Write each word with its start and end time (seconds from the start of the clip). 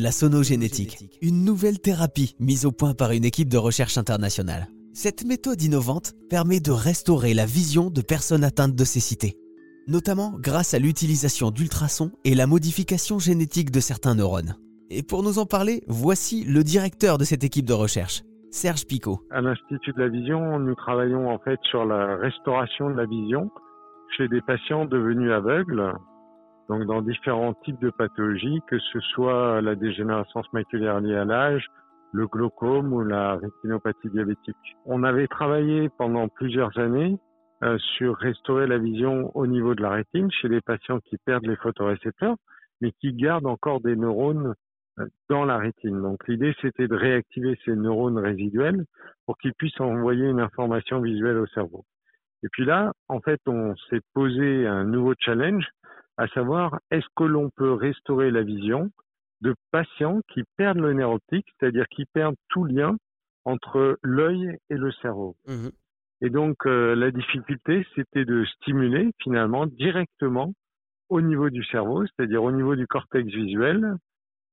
la 0.00 0.12
sonogénétique, 0.12 1.10
une 1.20 1.44
nouvelle 1.44 1.78
thérapie 1.78 2.34
mise 2.40 2.64
au 2.64 2.72
point 2.72 2.94
par 2.94 3.12
une 3.12 3.24
équipe 3.24 3.48
de 3.48 3.58
recherche 3.58 3.98
internationale. 3.98 4.68
Cette 4.94 5.24
méthode 5.24 5.62
innovante 5.62 6.14
permet 6.30 6.60
de 6.60 6.70
restaurer 6.70 7.34
la 7.34 7.44
vision 7.44 7.90
de 7.90 8.00
personnes 8.00 8.42
atteintes 8.42 8.74
de 8.74 8.84
cécité, 8.84 9.36
notamment 9.88 10.32
grâce 10.38 10.72
à 10.74 10.78
l'utilisation 10.78 11.50
d'ultrasons 11.50 12.12
et 12.24 12.34
la 12.34 12.46
modification 12.46 13.18
génétique 13.18 13.70
de 13.70 13.80
certains 13.80 14.14
neurones. 14.14 14.56
Et 14.88 15.02
pour 15.02 15.22
nous 15.22 15.38
en 15.38 15.46
parler, 15.46 15.82
voici 15.86 16.44
le 16.44 16.64
directeur 16.64 17.18
de 17.18 17.24
cette 17.24 17.44
équipe 17.44 17.66
de 17.66 17.74
recherche, 17.74 18.22
Serge 18.50 18.86
Picot. 18.86 19.20
À 19.30 19.40
l'Institut 19.42 19.92
de 19.92 20.00
la 20.00 20.08
Vision, 20.08 20.58
nous 20.58 20.74
travaillons 20.74 21.28
en 21.30 21.38
fait 21.38 21.60
sur 21.70 21.84
la 21.84 22.16
restauration 22.16 22.90
de 22.90 22.96
la 22.96 23.06
vision 23.06 23.50
chez 24.16 24.28
des 24.28 24.40
patients 24.40 24.86
devenus 24.86 25.30
aveugles, 25.30 25.94
donc 26.70 26.84
dans 26.84 27.02
différents 27.02 27.52
types 27.64 27.80
de 27.80 27.90
pathologies, 27.90 28.60
que 28.68 28.78
ce 28.78 29.00
soit 29.00 29.60
la 29.60 29.74
dégénérescence 29.74 30.46
maculaire 30.52 31.00
liée 31.00 31.16
à 31.16 31.24
l'âge, 31.24 31.66
le 32.12 32.28
glaucome 32.28 32.92
ou 32.92 33.02
la 33.02 33.34
rétinopathie 33.34 34.08
diabétique. 34.10 34.76
On 34.86 35.02
avait 35.02 35.26
travaillé 35.26 35.88
pendant 35.98 36.28
plusieurs 36.28 36.78
années 36.78 37.18
euh, 37.64 37.76
sur 37.96 38.16
restaurer 38.16 38.68
la 38.68 38.78
vision 38.78 39.32
au 39.36 39.48
niveau 39.48 39.74
de 39.74 39.82
la 39.82 39.90
rétine 39.90 40.30
chez 40.30 40.46
les 40.46 40.60
patients 40.60 41.00
qui 41.00 41.16
perdent 41.18 41.46
les 41.46 41.56
photorécepteurs, 41.56 42.36
mais 42.80 42.92
qui 43.00 43.14
gardent 43.14 43.46
encore 43.46 43.80
des 43.80 43.96
neurones 43.96 44.54
euh, 45.00 45.06
dans 45.28 45.44
la 45.44 45.58
rétine. 45.58 46.00
Donc 46.00 46.20
l'idée 46.28 46.54
c'était 46.62 46.86
de 46.86 46.94
réactiver 46.94 47.58
ces 47.64 47.74
neurones 47.74 48.18
résiduels 48.18 48.84
pour 49.26 49.36
qu'ils 49.38 49.54
puissent 49.54 49.80
envoyer 49.80 50.26
une 50.28 50.40
information 50.40 51.00
visuelle 51.00 51.38
au 51.38 51.48
cerveau. 51.48 51.84
Et 52.44 52.48
puis 52.52 52.64
là, 52.64 52.92
en 53.08 53.20
fait, 53.20 53.40
on 53.46 53.74
s'est 53.90 54.00
posé 54.14 54.66
un 54.66 54.84
nouveau 54.84 55.14
challenge, 55.18 55.66
à 56.20 56.28
savoir 56.28 56.78
est-ce 56.90 57.06
que 57.16 57.24
l'on 57.24 57.48
peut 57.48 57.72
restaurer 57.72 58.30
la 58.30 58.42
vision 58.42 58.90
de 59.40 59.54
patients 59.70 60.20
qui 60.28 60.42
perdent 60.58 60.78
le 60.78 60.92
nerf 60.92 61.10
optique, 61.10 61.46
c'est-à-dire 61.58 61.86
qui 61.88 62.04
perdent 62.12 62.36
tout 62.50 62.64
lien 62.64 62.96
entre 63.46 63.98
l'œil 64.02 64.58
et 64.68 64.76
le 64.76 64.92
cerveau? 64.92 65.34
Mmh 65.46 65.68
et 66.22 66.28
donc 66.28 66.66
euh, 66.66 66.94
la 66.94 67.10
difficulté, 67.10 67.86
c'était 67.94 68.26
de 68.26 68.44
stimuler 68.44 69.10
finalement 69.22 69.64
directement 69.64 70.52
au 71.08 71.22
niveau 71.22 71.48
du 71.48 71.64
cerveau, 71.64 72.04
c'est-à-dire 72.04 72.42
au 72.42 72.52
niveau 72.52 72.76
du 72.76 72.86
cortex 72.86 73.26
visuel, 73.26 73.94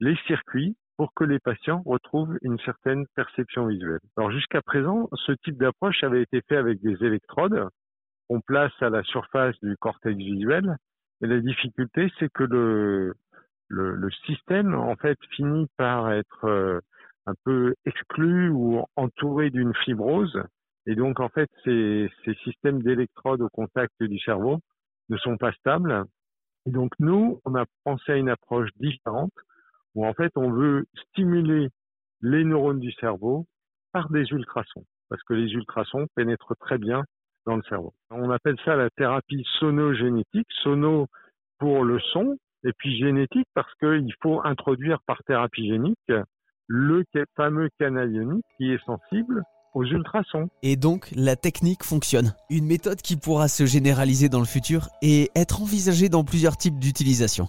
les 0.00 0.16
circuits 0.26 0.74
pour 0.96 1.14
que 1.14 1.22
les 1.22 1.38
patients 1.38 1.80
retrouvent 1.86 2.36
une 2.42 2.58
certaine 2.64 3.06
perception 3.14 3.68
visuelle. 3.68 4.00
Alors 4.16 4.32
jusqu'à 4.32 4.60
présent, 4.60 5.08
ce 5.14 5.30
type 5.44 5.56
d'approche 5.56 6.02
avait 6.02 6.22
été 6.22 6.40
fait 6.48 6.56
avec 6.56 6.80
des 6.82 6.96
électrodes 7.06 7.68
qu'on 8.28 8.40
place 8.40 8.72
à 8.80 8.90
la 8.90 9.04
surface 9.04 9.54
du 9.62 9.76
cortex 9.76 10.16
visuel. 10.16 10.76
Et 11.22 11.26
la 11.26 11.40
difficulté, 11.40 12.12
c'est 12.18 12.30
que 12.32 12.44
le, 12.44 14.10
système, 14.26 14.74
en 14.74 14.96
fait, 14.96 15.18
finit 15.30 15.68
par 15.76 16.12
être 16.12 16.44
euh, 16.44 16.80
un 17.26 17.34
peu 17.44 17.74
exclu 17.86 18.50
ou 18.50 18.84
entouré 18.96 19.50
d'une 19.50 19.74
fibrose. 19.84 20.42
Et 20.86 20.96
donc, 20.96 21.20
en 21.20 21.28
fait, 21.28 21.48
ces, 21.64 22.10
ces 22.24 22.34
systèmes 22.44 22.82
d'électrodes 22.82 23.40
au 23.40 23.48
contact 23.48 23.94
du 24.02 24.18
cerveau 24.18 24.58
ne 25.08 25.16
sont 25.18 25.36
pas 25.36 25.52
stables. 25.52 26.04
Et 26.66 26.70
donc, 26.70 26.92
nous, 26.98 27.40
on 27.44 27.54
a 27.54 27.64
pensé 27.84 28.12
à 28.12 28.16
une 28.16 28.28
approche 28.28 28.70
différente 28.76 29.32
où, 29.94 30.04
en 30.04 30.14
fait, 30.14 30.32
on 30.36 30.50
veut 30.50 30.86
stimuler 31.10 31.68
les 32.20 32.44
neurones 32.44 32.80
du 32.80 32.92
cerveau 32.92 33.46
par 33.92 34.10
des 34.10 34.24
ultrasons. 34.32 34.84
Parce 35.08 35.22
que 35.22 35.34
les 35.34 35.52
ultrasons 35.52 36.06
pénètrent 36.16 36.56
très 36.56 36.78
bien 36.78 37.04
dans 37.46 37.56
le 37.56 37.62
cerveau. 37.68 37.92
On 38.10 38.30
appelle 38.30 38.56
ça 38.64 38.76
la 38.76 38.90
thérapie 38.90 39.44
sonogénétique. 39.58 40.48
Sono 40.62 41.06
pour 41.58 41.84
le 41.84 42.00
son, 42.12 42.36
et 42.64 42.72
puis 42.76 42.98
génétique 42.98 43.46
parce 43.54 43.72
qu'il 43.80 44.12
faut 44.22 44.40
introduire 44.44 44.98
par 45.06 45.22
thérapie 45.24 45.68
génique 45.68 46.12
le 46.68 47.04
fameux 47.36 47.68
canal 47.78 48.12
ionique 48.12 48.44
qui 48.56 48.72
est 48.72 48.84
sensible 48.84 49.42
aux 49.74 49.84
ultrasons. 49.84 50.48
Et 50.62 50.76
donc 50.76 51.10
la 51.16 51.36
technique 51.36 51.82
fonctionne. 51.82 52.34
Une 52.50 52.66
méthode 52.66 53.00
qui 53.00 53.16
pourra 53.16 53.48
se 53.48 53.66
généraliser 53.66 54.28
dans 54.28 54.40
le 54.40 54.46
futur 54.46 54.88
et 55.00 55.30
être 55.34 55.62
envisagée 55.62 56.08
dans 56.08 56.24
plusieurs 56.24 56.56
types 56.56 56.78
d'utilisation. 56.78 57.48